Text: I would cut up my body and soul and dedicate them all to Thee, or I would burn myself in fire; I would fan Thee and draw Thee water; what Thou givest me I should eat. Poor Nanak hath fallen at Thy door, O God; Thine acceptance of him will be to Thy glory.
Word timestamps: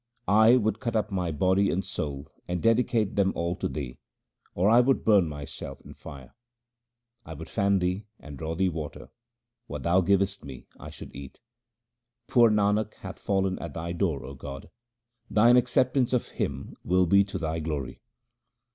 I 0.27 0.57
would 0.57 0.79
cut 0.79 0.95
up 0.95 1.11
my 1.11 1.31
body 1.31 1.69
and 1.69 1.85
soul 1.85 2.27
and 2.47 2.59
dedicate 2.59 3.15
them 3.15 3.31
all 3.35 3.55
to 3.57 3.67
Thee, 3.67 3.99
or 4.55 4.67
I 4.67 4.79
would 4.79 5.05
burn 5.05 5.27
myself 5.29 5.79
in 5.81 5.93
fire; 5.93 6.33
I 7.23 7.35
would 7.35 7.47
fan 7.47 7.77
Thee 7.77 8.07
and 8.19 8.35
draw 8.35 8.55
Thee 8.55 8.67
water; 8.67 9.11
what 9.67 9.83
Thou 9.83 10.01
givest 10.01 10.43
me 10.43 10.65
I 10.79 10.89
should 10.89 11.15
eat. 11.15 11.39
Poor 12.25 12.49
Nanak 12.49 12.95
hath 13.01 13.19
fallen 13.19 13.59
at 13.59 13.75
Thy 13.75 13.91
door, 13.91 14.25
O 14.25 14.33
God; 14.33 14.71
Thine 15.29 15.55
acceptance 15.55 16.13
of 16.13 16.29
him 16.29 16.75
will 16.83 17.05
be 17.05 17.23
to 17.25 17.37
Thy 17.37 17.59
glory. 17.59 18.01